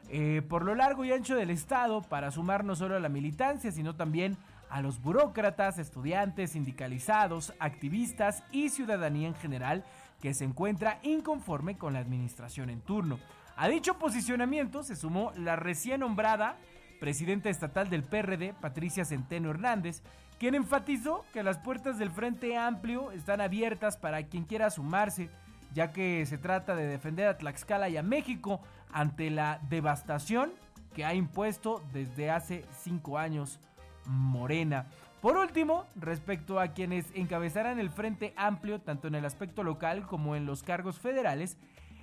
eh, 0.09 0.43
por 0.47 0.63
lo 0.63 0.75
largo 0.75 1.05
y 1.05 1.11
ancho 1.11 1.35
del 1.35 1.49
Estado 1.49 2.01
para 2.03 2.31
sumar 2.31 2.63
no 2.63 2.75
solo 2.75 2.95
a 2.95 2.99
la 2.99 3.09
militancia, 3.09 3.71
sino 3.71 3.95
también 3.95 4.37
a 4.71 4.81
los 4.81 5.01
burócratas, 5.01 5.77
estudiantes, 5.77 6.51
sindicalizados, 6.51 7.53
activistas 7.59 8.43
y 8.51 8.69
ciudadanía 8.69 9.27
en 9.27 9.35
general 9.35 9.83
que 10.21 10.33
se 10.33 10.45
encuentra 10.45 10.99
inconforme 11.03 11.77
con 11.77 11.93
la 11.93 11.99
administración 11.99 12.69
en 12.69 12.81
turno. 12.81 13.19
A 13.57 13.67
dicho 13.67 13.99
posicionamiento 13.99 14.83
se 14.83 14.95
sumó 14.95 15.33
la 15.35 15.57
recién 15.57 15.99
nombrada 15.99 16.57
presidenta 17.01 17.49
estatal 17.49 17.89
del 17.89 18.03
PRD, 18.03 18.53
Patricia 18.53 19.03
Centeno 19.03 19.49
Hernández, 19.49 20.03
quien 20.39 20.55
enfatizó 20.55 21.25
que 21.33 21.43
las 21.43 21.57
puertas 21.57 21.97
del 21.99 22.11
Frente 22.11 22.57
Amplio 22.57 23.11
están 23.11 23.41
abiertas 23.41 23.97
para 23.97 24.23
quien 24.23 24.45
quiera 24.45 24.69
sumarse, 24.69 25.29
ya 25.73 25.91
que 25.91 26.25
se 26.25 26.37
trata 26.37 26.75
de 26.75 26.87
defender 26.87 27.27
a 27.27 27.37
Tlaxcala 27.37 27.89
y 27.89 27.97
a 27.97 28.03
México 28.03 28.61
ante 28.93 29.29
la 29.31 29.59
devastación 29.69 30.51
que 30.93 31.03
ha 31.03 31.13
impuesto 31.13 31.83
desde 31.91 32.29
hace 32.29 32.65
cinco 32.83 33.17
años 33.17 33.59
Morena. 34.05 34.87
Por 35.21 35.37
último, 35.37 35.85
respecto 35.95 36.59
a 36.59 36.69
quienes 36.69 37.05
encabezarán 37.13 37.79
el 37.79 37.91
Frente 37.91 38.33
Amplio 38.35 38.81
tanto 38.81 39.07
en 39.07 39.15
el 39.15 39.25
aspecto 39.25 39.63
local 39.63 40.07
como 40.07 40.35
en 40.35 40.45
los 40.45 40.63
cargos 40.63 40.99
federales, 40.99 41.57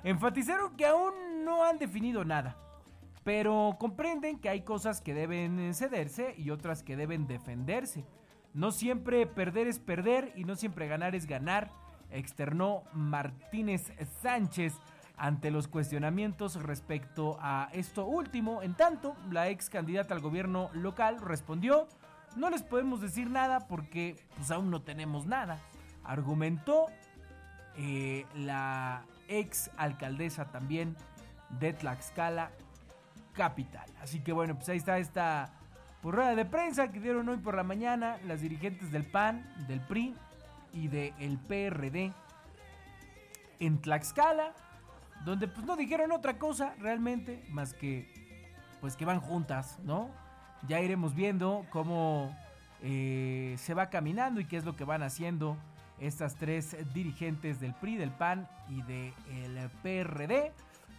enfatizaron 0.04 0.76
que 0.76 0.86
aún 0.86 1.44
no 1.44 1.64
han 1.64 1.78
definido 1.78 2.24
nada, 2.24 2.56
pero 3.24 3.76
comprenden 3.80 4.38
que 4.38 4.48
hay 4.48 4.62
cosas 4.62 5.00
que 5.00 5.14
deben 5.14 5.74
cederse 5.74 6.34
y 6.38 6.50
otras 6.50 6.82
que 6.82 6.96
deben 6.96 7.26
defenderse. 7.26 8.04
No 8.54 8.70
siempre 8.70 9.26
perder 9.26 9.66
es 9.66 9.78
perder 9.78 10.32
y 10.36 10.44
no 10.44 10.54
siempre 10.54 10.86
ganar 10.86 11.14
es 11.14 11.26
ganar, 11.26 11.70
externó 12.10 12.84
Martínez 12.92 13.92
Sánchez 14.22 14.74
ante 15.18 15.50
los 15.50 15.68
cuestionamientos 15.68 16.62
respecto 16.62 17.36
a 17.40 17.68
esto 17.72 18.06
último. 18.06 18.62
En 18.62 18.74
tanto, 18.74 19.16
la 19.30 19.48
ex 19.48 19.68
candidata 19.68 20.14
al 20.14 20.20
gobierno 20.20 20.70
local 20.72 21.20
respondió, 21.20 21.88
no 22.36 22.50
les 22.50 22.62
podemos 22.62 23.00
decir 23.00 23.28
nada 23.28 23.66
porque 23.66 24.16
pues 24.36 24.50
aún 24.50 24.70
no 24.70 24.82
tenemos 24.82 25.26
nada. 25.26 25.58
Argumentó 26.04 26.86
eh, 27.76 28.26
la 28.34 29.04
ex 29.28 29.70
alcaldesa 29.76 30.46
también 30.46 30.96
de 31.58 31.72
Tlaxcala 31.72 32.50
Capital. 33.32 33.86
Así 34.00 34.20
que 34.20 34.32
bueno, 34.32 34.54
pues 34.54 34.68
ahí 34.68 34.78
está 34.78 34.98
esta 34.98 35.50
pues, 36.00 36.14
rueda 36.14 36.34
de 36.34 36.44
prensa 36.44 36.92
que 36.92 37.00
dieron 37.00 37.28
hoy 37.28 37.38
por 37.38 37.56
la 37.56 37.64
mañana 37.64 38.18
las 38.26 38.40
dirigentes 38.40 38.92
del 38.92 39.04
PAN, 39.04 39.44
del 39.66 39.80
PRI 39.80 40.14
y 40.72 40.88
del 40.88 41.38
PRD 41.38 42.12
en 43.60 43.80
Tlaxcala 43.80 44.54
donde 45.24 45.48
pues 45.48 45.66
no 45.66 45.76
dijeron 45.76 46.12
otra 46.12 46.38
cosa 46.38 46.74
realmente 46.78 47.44
más 47.50 47.74
que 47.74 48.06
pues 48.80 48.96
que 48.96 49.04
van 49.04 49.20
juntas, 49.20 49.78
¿no? 49.84 50.10
Ya 50.68 50.80
iremos 50.80 51.14
viendo 51.14 51.66
cómo 51.70 52.36
eh, 52.82 53.56
se 53.58 53.74
va 53.74 53.90
caminando 53.90 54.40
y 54.40 54.44
qué 54.44 54.56
es 54.56 54.64
lo 54.64 54.76
que 54.76 54.84
van 54.84 55.02
haciendo 55.02 55.56
estas 55.98 56.36
tres 56.36 56.76
dirigentes 56.94 57.60
del 57.60 57.74
PRI, 57.74 57.96
del 57.96 58.12
PAN 58.12 58.48
y 58.68 58.82
del 58.82 59.70
PRD 59.82 60.52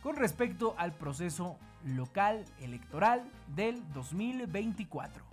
con 0.03 0.15
respecto 0.15 0.75
al 0.77 0.93
proceso 0.93 1.57
local 1.85 2.45
electoral 2.59 3.23
del 3.55 3.81
2024. 3.93 5.23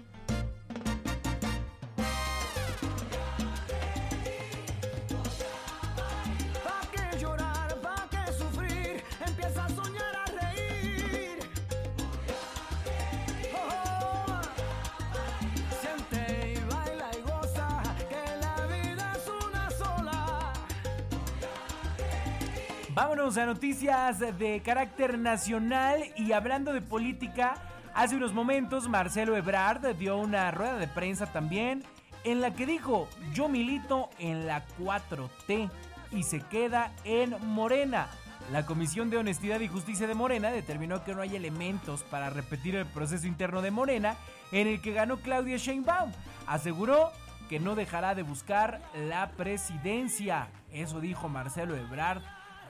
A 23.26 23.44
noticias 23.44 24.20
de 24.20 24.62
carácter 24.64 25.18
nacional 25.18 26.00
y 26.16 26.30
hablando 26.30 26.72
de 26.72 26.80
política, 26.80 27.54
hace 27.92 28.14
unos 28.14 28.32
momentos 28.32 28.88
Marcelo 28.88 29.36
Ebrard 29.36 29.96
dio 29.96 30.16
una 30.16 30.52
rueda 30.52 30.78
de 30.78 30.86
prensa 30.86 31.26
también 31.26 31.82
en 32.22 32.40
la 32.40 32.54
que 32.54 32.66
dijo, 32.66 33.08
yo 33.34 33.48
milito 33.48 34.10
en 34.20 34.46
la 34.46 34.64
4T 34.78 35.68
y 36.12 36.22
se 36.22 36.40
queda 36.40 36.92
en 37.02 37.34
Morena. 37.44 38.06
La 38.52 38.64
Comisión 38.64 39.10
de 39.10 39.16
Honestidad 39.16 39.58
y 39.58 39.66
Justicia 39.66 40.06
de 40.06 40.14
Morena 40.14 40.52
determinó 40.52 41.02
que 41.02 41.12
no 41.12 41.20
hay 41.20 41.34
elementos 41.34 42.04
para 42.04 42.30
repetir 42.30 42.76
el 42.76 42.86
proceso 42.86 43.26
interno 43.26 43.60
de 43.60 43.72
Morena 43.72 44.14
en 44.52 44.68
el 44.68 44.80
que 44.80 44.92
ganó 44.92 45.16
Claudia 45.16 45.56
Sheinbaum. 45.56 46.12
Aseguró 46.46 47.10
que 47.48 47.58
no 47.58 47.74
dejará 47.74 48.14
de 48.14 48.22
buscar 48.22 48.80
la 48.94 49.30
presidencia. 49.32 50.46
Eso 50.70 51.00
dijo 51.00 51.28
Marcelo 51.28 51.74
Ebrard. 51.74 52.22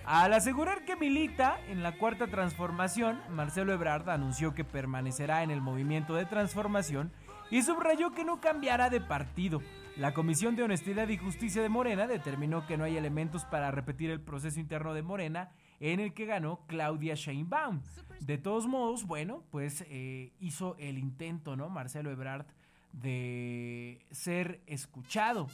Al 0.07 0.35
asegurar 0.35 0.85
que 0.85 0.95
milita 0.95 1.59
en 1.67 1.83
la 1.83 1.99
cuarta 1.99 2.29
transformación, 2.29 3.21
Marcelo 3.29 3.73
Ebrard 3.73 4.09
anunció 4.09 4.55
que 4.55 4.63
permanecerá 4.63 5.43
en 5.43 5.51
el 5.51 5.61
movimiento 5.61 6.15
de 6.15 6.27
transformación 6.27 7.11
y 7.51 7.63
subrayó 7.63 8.13
que 8.13 8.25
no 8.25 8.41
cambiará 8.41 8.89
de 8.89 9.01
partido. 9.01 9.61
La 9.97 10.15
Comisión 10.15 10.55
de 10.55 10.63
Honestidad 10.63 11.09
y 11.09 11.17
Justicia 11.17 11.61
de 11.61 11.69
Morena 11.69 12.07
determinó 12.07 12.69
que 12.69 12.77
no 12.77 12.85
hay 12.85 12.97
elementos 12.97 13.45
para 13.47 13.73
repetir 13.73 14.11
el 14.11 14.21
proceso 14.21 14.61
interno 14.61 14.95
de 14.95 15.03
Morena 15.03 15.51
en 15.81 15.99
el 15.99 16.15
que 16.15 16.27
ganó 16.27 16.61
Claudia 16.69 17.17
Sheinbaum. 17.17 17.81
De 18.21 18.39
todos 18.39 18.69
modos, 18.69 19.09
bueno, 19.09 19.43
pues 19.51 19.85
eh, 19.89 20.33
hizo 20.39 20.77
el 20.79 20.99
intento, 20.99 21.57
¿no? 21.57 21.69
Marcelo 21.69 22.13
Ebrard 22.13 22.47
de 22.93 24.07
ser 24.13 24.61
escuchado. 24.67 25.49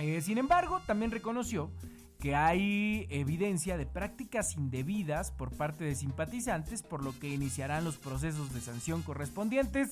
Eh, 0.00 0.22
sin 0.22 0.38
embargo, 0.38 0.80
también 0.86 1.10
reconoció 1.10 1.70
que 2.18 2.34
hay 2.34 3.06
evidencia 3.10 3.76
de 3.76 3.86
prácticas 3.86 4.56
indebidas 4.56 5.30
por 5.30 5.50
parte 5.56 5.84
de 5.84 5.94
simpatizantes, 5.94 6.82
por 6.82 7.04
lo 7.04 7.16
que 7.18 7.28
iniciarán 7.28 7.84
los 7.84 7.96
procesos 7.96 8.52
de 8.52 8.60
sanción 8.60 9.02
correspondientes, 9.02 9.90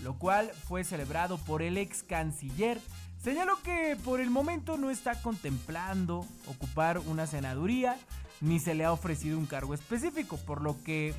lo 0.00 0.18
cual 0.18 0.50
fue 0.66 0.82
celebrado 0.82 1.38
por 1.38 1.62
el 1.62 1.78
ex 1.78 2.02
canciller. 2.02 2.80
Señaló 3.22 3.56
que 3.62 3.96
por 4.04 4.20
el 4.20 4.30
momento 4.30 4.78
no 4.78 4.90
está 4.90 5.20
contemplando 5.22 6.26
ocupar 6.46 6.98
una 6.98 7.26
senaduría, 7.26 7.96
ni 8.40 8.58
se 8.58 8.74
le 8.74 8.84
ha 8.84 8.92
ofrecido 8.92 9.38
un 9.38 9.46
cargo 9.46 9.74
específico, 9.74 10.38
por 10.38 10.62
lo 10.62 10.82
que 10.82 11.14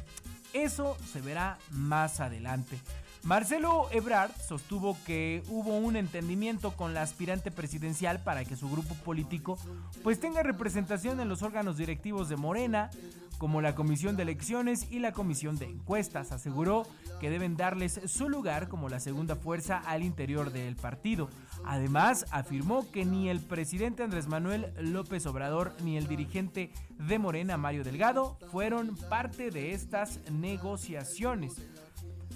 eso 0.54 0.98
se 1.14 1.22
verá 1.22 1.60
más 1.70 2.20
adelante. 2.20 2.78
Marcelo 3.24 3.88
Ebrard 3.92 4.32
sostuvo 4.48 4.98
que 5.06 5.44
hubo 5.50 5.78
un 5.78 5.96
entendimiento 5.96 6.72
con 6.72 6.96
la 6.96 7.04
aspirante 7.04 7.52
presidencial 7.52 8.24
para 8.24 8.44
que 8.46 8.56
su 8.56 8.68
grupo 8.68 8.96
político 8.96 9.60
pues 10.04 10.20
tenga 10.20 10.42
representación 10.42 11.20
en 11.20 11.30
los 11.30 11.44
órganos 11.44 11.78
directivos 11.78 12.30
de 12.30 12.36
Morena, 12.36 12.90
como 13.38 13.62
la 13.62 13.76
Comisión 13.76 14.18
de 14.18 14.24
Elecciones 14.24 14.88
y 14.92 15.00
la 15.00 15.14
Comisión 15.14 15.58
de 15.58 15.66
Encuestas. 15.66 16.32
Aseguró 16.32 16.88
que 17.20 17.30
deben 17.30 17.58
darles 17.58 18.02
su 18.06 18.28
lugar 18.28 18.68
como 18.68 18.90
la 18.90 19.00
segunda 19.00 19.36
fuerza 19.36 19.78
al 19.78 20.02
interior 20.04 20.52
del 20.52 20.76
partido. 20.76 21.30
Además, 21.64 22.26
afirmó 22.32 22.90
que 22.92 23.06
ni 23.06 23.30
el 23.30 23.40
presidente 23.40 24.04
Andrés 24.04 24.28
Manuel 24.28 24.74
López 24.80 25.26
Obrador 25.28 25.74
ni 25.84 25.96
el 25.96 26.08
dirigente 26.08 26.72
de 26.98 27.20
Morena, 27.20 27.58
Mario 27.58 27.84
Delgado, 27.84 28.38
fueron 28.52 28.96
parte 29.10 29.52
de 29.52 29.74
estas 29.74 30.20
negociaciones. 30.32 31.54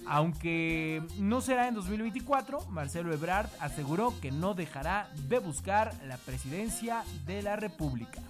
Aunque 0.07 1.01
no 1.17 1.41
será 1.41 1.67
en 1.67 1.75
2024, 1.75 2.65
Marcelo 2.69 3.13
Ebrard 3.13 3.49
aseguró 3.59 4.13
que 4.21 4.31
no 4.31 4.53
dejará 4.53 5.09
de 5.27 5.39
buscar 5.39 5.93
la 6.05 6.17
presidencia 6.17 7.03
de 7.25 7.41
la 7.41 7.55
República. 7.55 8.21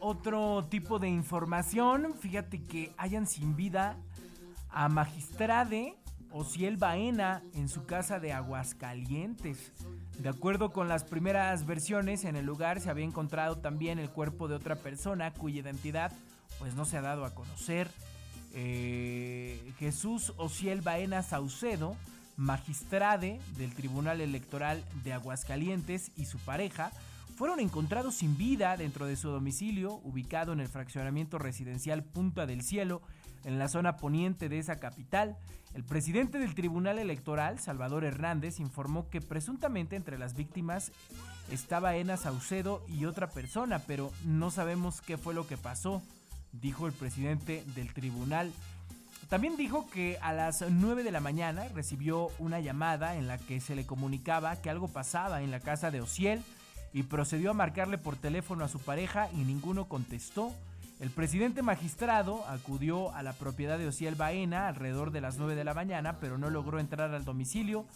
Otro 0.00 0.66
tipo 0.68 0.98
de 0.98 1.08
información, 1.08 2.14
fíjate 2.18 2.64
que 2.64 2.92
hayan 2.96 3.26
sin 3.26 3.56
vida 3.56 3.96
a 4.70 4.88
Magistrade 4.88 5.96
Ociel 6.30 6.76
Baena 6.76 7.42
en 7.54 7.68
su 7.68 7.84
casa 7.84 8.20
de 8.20 8.32
Aguascalientes. 8.32 9.72
De 10.18 10.28
acuerdo 10.28 10.72
con 10.72 10.88
las 10.88 11.04
primeras 11.04 11.66
versiones, 11.66 12.24
en 12.24 12.36
el 12.36 12.44
lugar 12.44 12.80
se 12.80 12.90
había 12.90 13.04
encontrado 13.04 13.58
también 13.58 13.98
el 13.98 14.10
cuerpo 14.10 14.48
de 14.48 14.56
otra 14.56 14.76
persona 14.76 15.32
cuya 15.32 15.60
identidad 15.60 16.12
pues 16.58 16.74
no 16.74 16.84
se 16.84 16.96
ha 16.96 17.02
dado 17.02 17.24
a 17.24 17.34
conocer. 17.34 17.90
Eh, 18.52 19.72
Jesús 19.78 20.32
Ociel 20.36 20.80
Baena 20.80 21.22
Saucedo, 21.22 21.96
magistrade 22.36 23.40
del 23.56 23.74
Tribunal 23.74 24.20
Electoral 24.20 24.84
de 25.04 25.12
Aguascalientes 25.12 26.12
y 26.16 26.26
su 26.26 26.38
pareja, 26.38 26.92
fueron 27.38 27.60
encontrados 27.60 28.16
sin 28.16 28.36
vida 28.36 28.76
dentro 28.76 29.06
de 29.06 29.14
su 29.14 29.28
domicilio, 29.28 30.00
ubicado 30.02 30.52
en 30.52 30.58
el 30.58 30.66
fraccionamiento 30.66 31.38
residencial 31.38 32.02
Punta 32.02 32.46
del 32.46 32.62
Cielo, 32.62 33.00
en 33.44 33.60
la 33.60 33.68
zona 33.68 33.96
poniente 33.96 34.48
de 34.48 34.58
esa 34.58 34.80
capital. 34.80 35.36
El 35.72 35.84
presidente 35.84 36.40
del 36.40 36.56
Tribunal 36.56 36.98
Electoral, 36.98 37.60
Salvador 37.60 38.04
Hernández, 38.04 38.58
informó 38.58 39.08
que 39.08 39.20
presuntamente 39.20 39.94
entre 39.94 40.18
las 40.18 40.34
víctimas 40.34 40.90
estaba 41.48 41.94
Ena 41.94 42.16
Saucedo 42.16 42.84
y 42.88 43.04
otra 43.04 43.28
persona, 43.28 43.78
pero 43.86 44.10
no 44.24 44.50
sabemos 44.50 45.00
qué 45.00 45.16
fue 45.16 45.32
lo 45.32 45.46
que 45.46 45.56
pasó, 45.56 46.02
dijo 46.50 46.88
el 46.88 46.92
presidente 46.92 47.62
del 47.76 47.94
tribunal. 47.94 48.52
También 49.28 49.56
dijo 49.56 49.88
que 49.90 50.18
a 50.22 50.32
las 50.32 50.64
9 50.68 51.04
de 51.04 51.12
la 51.12 51.20
mañana 51.20 51.68
recibió 51.68 52.30
una 52.40 52.58
llamada 52.58 53.14
en 53.14 53.28
la 53.28 53.38
que 53.38 53.60
se 53.60 53.76
le 53.76 53.86
comunicaba 53.86 54.56
que 54.56 54.70
algo 54.70 54.88
pasaba 54.88 55.40
en 55.40 55.52
la 55.52 55.60
casa 55.60 55.92
de 55.92 56.00
Ociel 56.00 56.42
y 56.92 57.04
procedió 57.04 57.50
a 57.50 57.54
marcarle 57.54 57.98
por 57.98 58.16
teléfono 58.16 58.64
a 58.64 58.68
su 58.68 58.78
pareja 58.78 59.28
y 59.32 59.38
ninguno 59.38 59.88
contestó. 59.88 60.52
El 61.00 61.10
presidente 61.10 61.62
magistrado 61.62 62.44
acudió 62.48 63.14
a 63.14 63.22
la 63.22 63.32
propiedad 63.32 63.78
de 63.78 63.86
Ociel 63.86 64.16
Baena 64.16 64.66
alrededor 64.66 65.12
de 65.12 65.20
las 65.20 65.38
9 65.38 65.54
de 65.54 65.62
la 65.62 65.74
mañana, 65.74 66.18
pero 66.18 66.38
no 66.38 66.50
logró 66.50 66.80
entrar 66.80 67.14
al 67.14 67.24
domicilio 67.24 67.86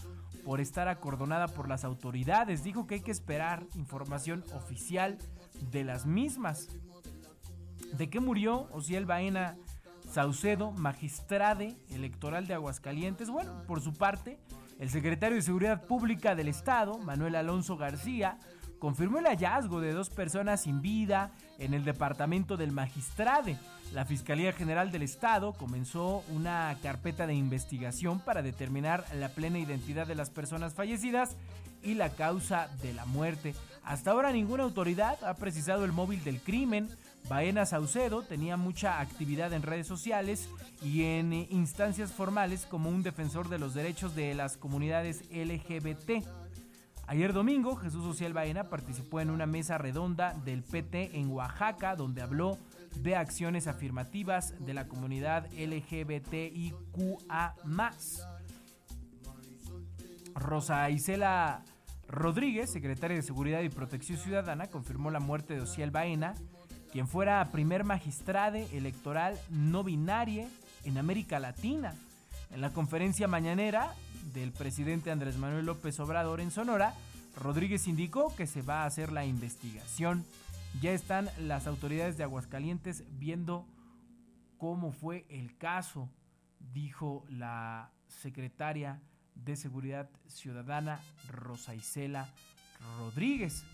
por 0.44 0.61
estar 0.61 0.87
acordonada 0.87 1.48
por 1.48 1.68
las 1.68 1.85
autoridades. 1.85 2.62
Dijo 2.62 2.87
que 2.87 2.96
hay 2.96 3.00
que 3.00 3.11
esperar 3.11 3.64
información 3.74 4.44
oficial 4.55 5.18
de 5.72 5.83
las 5.83 6.07
mismas. 6.07 6.68
¿De 7.92 8.09
qué 8.09 8.20
murió 8.20 8.68
Ociel 8.72 9.05
Baena 9.05 9.57
Saucedo, 10.09 10.70
magistrade 10.70 11.76
electoral 11.90 12.46
de 12.46 12.55
Aguascalientes? 12.55 13.31
Bueno, 13.31 13.64
por 13.66 13.81
su 13.81 13.94
parte, 13.94 14.38
el 14.78 14.90
secretario 14.90 15.37
de 15.37 15.42
Seguridad 15.42 15.87
Pública 15.87 16.35
del 16.35 16.48
Estado, 16.48 16.98
Manuel 16.98 17.35
Alonso 17.35 17.76
García, 17.76 18.38
confirmó 18.83 19.21
el 19.21 19.27
hallazgo 19.27 19.81
de 19.81 19.92
dos 19.92 20.11
personas 20.11 20.62
sin 20.62 20.83
vida 20.83 21.31
en 21.61 21.73
el 21.73 21.85
departamento 21.85 22.57
del 22.57 22.73
Magistrade. 22.73 23.57
La 23.92 24.05
Fiscalía 24.05 24.53
General 24.53 24.90
del 24.90 25.03
Estado 25.03 25.53
comenzó 25.53 26.25
una 26.31 26.77
carpeta 26.83 27.29
de 27.29 27.35
investigación 27.35 28.18
para 28.18 28.42
determinar 28.42 29.05
la 29.14 29.29
plena 29.29 29.61
identidad 29.61 30.09
de 30.09 30.16
las 30.16 30.31
personas 30.31 30.75
fallecidas 30.75 31.37
y 31.85 31.95
la 31.95 32.09
causa 32.09 32.71
de 32.83 32.92
la 32.92 33.07
muerte. 33.07 33.55
Hasta 33.85 34.11
ahora 34.11 34.33
ninguna 34.33 34.64
autoridad 34.64 35.23
ha 35.23 35.35
precisado 35.35 35.85
el 35.85 35.92
móvil 35.92 36.25
del 36.25 36.40
crimen. 36.40 36.88
Baena 37.29 37.66
Saucedo 37.66 38.23
tenía 38.23 38.57
mucha 38.57 38.99
actividad 38.99 39.53
en 39.53 39.62
redes 39.62 39.87
sociales 39.87 40.49
y 40.83 41.05
en 41.05 41.33
instancias 41.33 42.11
formales 42.11 42.66
como 42.66 42.90
un 42.90 43.05
defensor 43.05 43.49
de 43.49 43.61
los 43.61 43.75
derechos 43.75 44.16
de 44.16 44.35
las 44.35 44.57
comunidades 44.57 45.23
LGBT. 45.31 46.27
Ayer 47.12 47.35
domingo, 47.35 47.77
Jesús 47.77 48.03
Social 48.05 48.33
Baena 48.33 48.70
participó 48.70 49.20
en 49.20 49.29
una 49.29 49.44
mesa 49.44 49.77
redonda 49.77 50.33
del 50.46 50.62
PT 50.62 51.18
en 51.18 51.31
Oaxaca, 51.31 51.94
donde 51.94 52.22
habló 52.22 52.57
de 53.03 53.16
acciones 53.16 53.66
afirmativas 53.66 54.55
de 54.64 54.72
la 54.72 54.88
comunidad 54.88 55.46
LGBTIQA. 55.53 57.55
Rosa 60.35 60.88
Isela 60.88 61.62
Rodríguez, 62.09 62.72
secretaria 62.72 63.18
de 63.18 63.22
Seguridad 63.22 63.61
y 63.61 63.68
Protección 63.68 64.16
Ciudadana, 64.16 64.68
confirmó 64.68 65.11
la 65.11 65.20
muerte 65.20 65.53
de 65.53 65.61
Ociel 65.61 65.90
Baena, 65.90 66.33
quien 66.92 67.09
fuera 67.09 67.44
primer 67.53 67.85
magistrade 67.85 68.75
electoral 68.75 69.38
no 69.51 69.85
binaria 69.85 70.48
en 70.85 70.96
América 70.96 71.38
Latina. 71.38 71.94
En 72.51 72.62
la 72.62 72.72
conferencia 72.72 73.29
mañanera, 73.29 73.92
del 74.32 74.52
presidente 74.52 75.11
Andrés 75.11 75.37
Manuel 75.37 75.66
López 75.66 75.98
Obrador 76.00 76.40
en 76.40 76.50
Sonora, 76.50 76.94
Rodríguez 77.37 77.87
indicó 77.88 78.35
que 78.37 78.46
se 78.46 78.62
va 78.62 78.82
a 78.82 78.87
hacer 78.87 79.12
la 79.12 79.24
investigación. 79.24 80.24
Ya 80.80 80.92
están 80.92 81.28
las 81.38 81.66
autoridades 81.66 82.16
de 82.16 82.24
Aguascalientes 82.24 83.04
viendo 83.18 83.66
cómo 84.58 84.92
fue 84.92 85.26
el 85.28 85.56
caso, 85.58 86.08
dijo 86.72 87.24
la 87.28 87.90
secretaria 88.06 89.00
de 89.35 89.56
Seguridad 89.56 90.08
Ciudadana 90.28 91.00
Rosa 91.28 91.74
Isela 91.74 92.28
Rodríguez. 92.98 93.64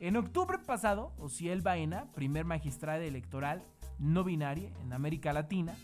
En 0.00 0.16
octubre 0.16 0.58
pasado, 0.58 1.12
Ociel 1.18 1.60
Baena, 1.60 2.06
primer 2.14 2.44
magistrada 2.44 3.04
electoral 3.04 3.62
no 3.98 4.24
binaria 4.24 4.70
en 4.82 4.94
América 4.94 5.32
Latina, 5.32 5.74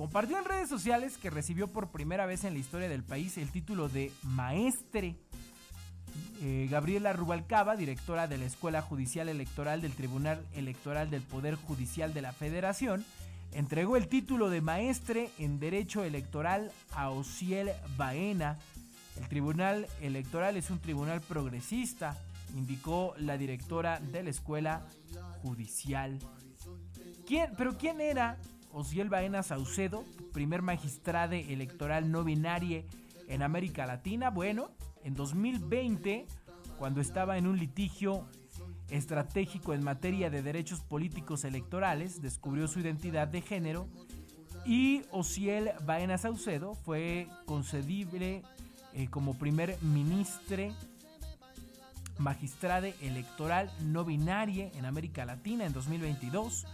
compartió 0.00 0.38
en 0.38 0.46
redes 0.46 0.70
sociales 0.70 1.18
que 1.18 1.28
recibió 1.28 1.68
por 1.68 1.90
primera 1.90 2.24
vez 2.24 2.44
en 2.44 2.54
la 2.54 2.58
historia 2.58 2.88
del 2.88 3.02
país 3.02 3.36
el 3.36 3.50
título 3.50 3.90
de 3.90 4.10
maestre. 4.22 5.14
Eh, 6.40 6.68
Gabriela 6.70 7.12
Rubalcaba, 7.12 7.76
directora 7.76 8.26
de 8.26 8.38
la 8.38 8.46
Escuela 8.46 8.80
Judicial 8.80 9.28
Electoral 9.28 9.82
del 9.82 9.92
Tribunal 9.92 10.42
Electoral 10.54 11.10
del 11.10 11.20
Poder 11.20 11.54
Judicial 11.56 12.14
de 12.14 12.22
la 12.22 12.32
Federación, 12.32 13.04
entregó 13.52 13.98
el 13.98 14.08
título 14.08 14.48
de 14.48 14.62
maestre 14.62 15.28
en 15.38 15.60
Derecho 15.60 16.02
Electoral 16.02 16.72
a 16.92 17.10
Ociel 17.10 17.70
Baena. 17.98 18.56
El 19.18 19.28
Tribunal 19.28 19.86
Electoral 20.00 20.56
es 20.56 20.70
un 20.70 20.78
tribunal 20.78 21.20
progresista, 21.20 22.16
indicó 22.56 23.12
la 23.18 23.36
directora 23.36 24.00
de 24.00 24.22
la 24.22 24.30
Escuela 24.30 24.80
Judicial. 25.42 26.18
¿Quién, 27.26 27.52
¿Pero 27.58 27.76
quién 27.76 28.00
era 28.00 28.38
Osiel 28.72 29.08
Baena 29.08 29.42
Saucedo, 29.42 30.04
primer 30.32 30.62
magistrado 30.62 31.34
electoral 31.34 32.10
no 32.10 32.24
binario 32.24 32.84
en 33.28 33.42
América 33.42 33.86
Latina? 33.86 34.30
Bueno, 34.30 34.70
en 35.04 35.14
2020, 35.14 36.26
cuando 36.78 37.00
estaba 37.00 37.38
en 37.38 37.46
un 37.46 37.58
litigio 37.58 38.26
estratégico 38.88 39.74
en 39.74 39.84
materia 39.84 40.30
de 40.30 40.42
derechos 40.42 40.80
políticos 40.80 41.44
electorales, 41.44 42.20
descubrió 42.22 42.68
su 42.68 42.80
identidad 42.80 43.28
de 43.28 43.40
género 43.40 43.88
y 44.64 45.02
Osiel 45.10 45.70
Baena 45.84 46.18
Saucedo 46.18 46.74
fue 46.74 47.28
concedible 47.46 48.42
eh, 48.94 49.08
como 49.08 49.38
primer 49.38 49.80
ministro 49.82 50.74
magistrade 52.18 52.94
electoral 53.00 53.70
no 53.82 54.04
binaria 54.04 54.70
en 54.74 54.84
América 54.84 55.24
Latina 55.24 55.64
en 55.64 55.72
2022. 55.72 56.66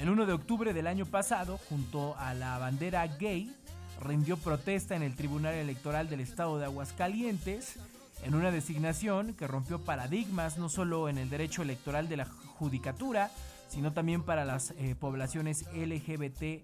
El 0.00 0.10
1 0.10 0.26
de 0.26 0.32
octubre 0.32 0.72
del 0.72 0.86
año 0.86 1.06
pasado, 1.06 1.58
junto 1.68 2.16
a 2.18 2.32
la 2.32 2.56
bandera 2.58 3.04
gay, 3.04 3.52
rindió 4.00 4.36
protesta 4.36 4.94
en 4.94 5.02
el 5.02 5.16
Tribunal 5.16 5.54
Electoral 5.54 6.08
del 6.08 6.20
Estado 6.20 6.56
de 6.56 6.66
Aguascalientes 6.66 7.80
en 8.22 8.36
una 8.36 8.52
designación 8.52 9.34
que 9.34 9.48
rompió 9.48 9.80
paradigmas 9.80 10.56
no 10.56 10.68
solo 10.68 11.08
en 11.08 11.18
el 11.18 11.28
derecho 11.30 11.62
electoral 11.62 12.08
de 12.08 12.16
la 12.16 12.26
judicatura, 12.26 13.32
sino 13.68 13.92
también 13.92 14.22
para 14.22 14.44
las 14.44 14.70
eh, 14.78 14.94
poblaciones 14.98 15.66
LGBT 15.74 16.62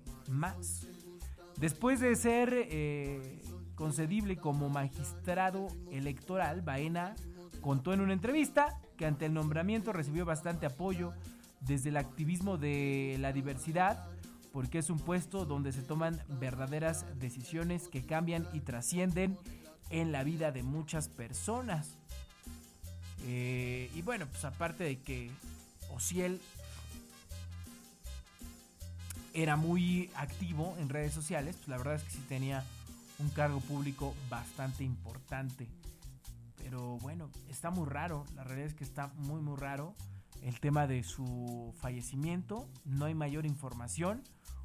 Después 1.56 1.98
de 1.98 2.14
ser 2.14 2.50
eh, 2.54 3.42
concedible 3.74 4.36
como 4.36 4.68
magistrado 4.68 5.66
electoral, 5.90 6.62
Baena 6.62 7.16
contó 7.60 7.92
en 7.92 8.00
una 8.00 8.12
entrevista 8.12 8.80
que 8.96 9.06
ante 9.06 9.26
el 9.26 9.34
nombramiento 9.34 9.92
recibió 9.92 10.24
bastante 10.24 10.66
apoyo 10.66 11.12
desde 11.66 11.90
el 11.90 11.96
activismo 11.96 12.56
de 12.56 13.16
la 13.20 13.32
diversidad, 13.32 14.06
porque 14.52 14.78
es 14.78 14.90
un 14.90 14.98
puesto 14.98 15.44
donde 15.44 15.72
se 15.72 15.82
toman 15.82 16.20
verdaderas 16.40 17.04
decisiones 17.18 17.88
que 17.88 18.04
cambian 18.04 18.46
y 18.52 18.60
trascienden 18.60 19.38
en 19.90 20.12
la 20.12 20.24
vida 20.24 20.52
de 20.52 20.62
muchas 20.62 21.08
personas. 21.08 21.96
Eh, 23.26 23.90
y 23.94 24.02
bueno, 24.02 24.26
pues 24.26 24.44
aparte 24.44 24.84
de 24.84 25.00
que 25.00 25.30
Ociel 25.90 26.40
era 29.32 29.56
muy 29.56 30.10
activo 30.14 30.76
en 30.78 30.88
redes 30.88 31.12
sociales, 31.12 31.56
pues 31.56 31.68
la 31.68 31.78
verdad 31.78 31.96
es 31.96 32.04
que 32.04 32.10
sí 32.10 32.24
tenía 32.28 32.64
un 33.18 33.30
cargo 33.30 33.60
público 33.60 34.14
bastante 34.28 34.84
importante. 34.84 35.66
Pero 36.62 36.98
bueno, 36.98 37.30
está 37.48 37.70
muy 37.70 37.88
raro, 37.88 38.24
la 38.34 38.44
realidad 38.44 38.68
es 38.68 38.74
que 38.74 38.84
está 38.84 39.08
muy 39.16 39.40
muy 39.40 39.56
raro 39.56 39.94
el 40.44 40.60
tema 40.60 40.86
de 40.86 41.02
su 41.02 41.74
fallecimiento, 41.80 42.68
no 42.84 43.06
hay 43.06 43.14
mayor 43.14 43.46
información, 43.46 44.22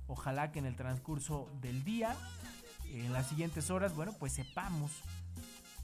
ojalá 0.07 0.51
que 0.51 0.59
en 0.59 0.65
el 0.65 0.75
transcurso 0.75 1.49
del 1.61 1.83
día, 1.85 2.15
en 2.91 3.13
las 3.13 3.27
siguientes 3.27 3.69
horas, 3.69 3.95
bueno, 3.95 4.13
pues 4.19 4.33
sepamos 4.33 4.91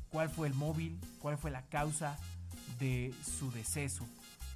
cuál 0.10 0.30
fue 0.30 0.48
el 0.48 0.54
móvil, 0.54 1.00
cuál 1.20 1.38
fue 1.38 1.50
la 1.50 1.62
causa 1.64 2.18
de 2.78 3.14
su 3.24 3.52
deceso. 3.52 4.06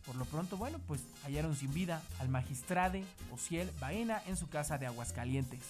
Por 0.05 0.17
lo 0.17 0.25
pronto, 0.25 0.57
bueno, 0.57 0.79
pues 0.87 1.01
hallaron 1.23 1.55
sin 1.55 1.73
vida 1.73 2.01
al 2.19 2.27
magistrade 2.27 3.05
Ociel 3.31 3.71
Baena 3.79 4.21
en 4.27 4.35
su 4.35 4.49
casa 4.49 4.77
de 4.77 4.87
Aguascalientes. 4.87 5.61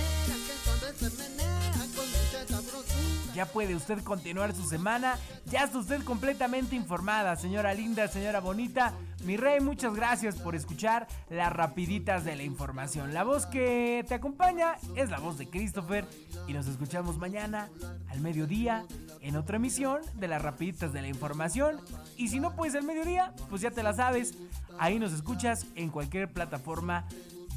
Ya 3.35 3.47
puede 3.47 3.75
usted 3.75 4.03
continuar 4.03 4.55
su 4.55 4.64
semana. 4.64 5.16
Ya 5.47 5.64
está 5.64 5.79
usted 5.79 6.03
completamente 6.05 6.77
informada, 6.77 7.35
señora 7.37 7.73
linda, 7.73 8.07
señora 8.09 8.40
bonita. 8.40 8.92
Mi 9.25 9.37
rey, 9.37 9.61
muchas 9.61 9.95
gracias 9.95 10.37
por 10.37 10.55
escuchar 10.55 11.07
las 11.31 11.53
rapiditas 11.53 12.25
de 12.25 12.37
la 12.37 12.42
información. 12.42 13.14
La 13.14 13.25
voz 13.25 13.47
que 13.47 14.05
te 14.07 14.14
acompaña 14.14 14.75
es 14.97 15.11
la 15.11 15.18
voz 15.18 15.38
de 15.38 15.49
Christopher 15.49 16.05
y 16.47 16.53
nos 16.53 16.66
escuchamos 16.66 17.16
mañana 17.18 17.71
al 18.11 18.21
mediodía 18.21 18.85
en 19.21 19.37
otra 19.37 19.57
emisión 19.57 20.03
de 20.14 20.29
las 20.29 20.42
rapiditas 20.42 20.92
de 20.92 21.01
la 21.01 21.09
información. 21.09 21.81
Y 22.16 22.29
si 22.29 22.38
no 22.38 22.55
puedes 22.55 22.75
al 22.75 22.83
mediodía, 22.83 23.33
pues 23.49 23.62
ya 23.62 23.71
te 23.71 23.83
la 23.83 23.95
sabes. 23.95 24.35
Ahí 24.79 24.99
nos 24.99 25.12
escuchas 25.12 25.66
en 25.75 25.90
cualquier 25.90 26.31
plataforma 26.33 27.07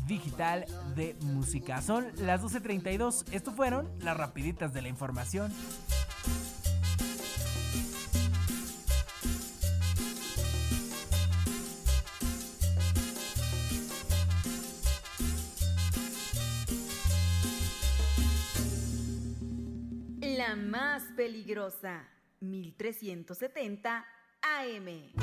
digital 0.08 0.65
de 0.96 1.15
música. 1.22 1.82
Son 1.82 2.08
las 2.18 2.41
12.32. 2.41 3.26
Esto 3.32 3.52
fueron 3.52 3.89
las 4.00 4.18
rapiditas 4.18 4.74
de 4.74 4.82
la 4.82 4.88
información. 4.88 5.52
La 20.22 20.56
más 20.56 21.04
peligrosa, 21.15 22.08
1370 22.39 24.06
AM. 24.41 25.13